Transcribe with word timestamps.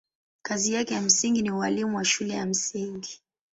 Kazi 0.41 0.73
yake 0.73 0.93
ya 0.93 1.01
msingi 1.01 1.41
ni 1.41 1.51
ualimu 1.51 1.97
wa 1.97 2.05
shule 2.05 2.33
ya 2.33 2.45
msingi. 2.45 3.21